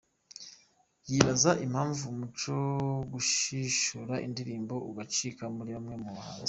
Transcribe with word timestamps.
yibaza 1.09 1.51
‘impamvu 1.65 2.01
umuco 2.13 2.51
wo 2.81 2.95
gushishura 3.13 4.13
indirimbo 4.25 4.75
udacika 4.89 5.43
muri 5.55 5.71
bamwe 5.77 5.95
mu 6.03 6.11
bahanzi 6.17 6.39